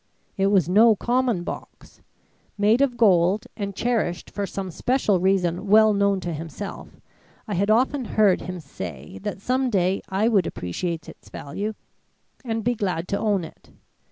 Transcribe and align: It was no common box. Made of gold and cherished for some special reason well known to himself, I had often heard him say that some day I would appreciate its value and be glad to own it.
It 0.35 0.47
was 0.47 0.67
no 0.67 0.95
common 0.95 1.43
box. 1.43 2.01
Made 2.57 2.81
of 2.81 2.97
gold 2.97 3.45
and 3.55 3.75
cherished 3.75 4.31
for 4.31 4.47
some 4.47 4.71
special 4.71 5.19
reason 5.19 5.67
well 5.67 5.93
known 5.93 6.19
to 6.21 6.33
himself, 6.33 6.99
I 7.47 7.53
had 7.53 7.69
often 7.69 8.05
heard 8.05 8.41
him 8.41 8.59
say 8.59 9.19
that 9.21 9.41
some 9.41 9.69
day 9.69 10.01
I 10.09 10.27
would 10.27 10.47
appreciate 10.47 11.07
its 11.07 11.29
value 11.29 11.75
and 12.43 12.63
be 12.63 12.73
glad 12.73 13.07
to 13.09 13.19
own 13.19 13.43
it. 13.45 13.69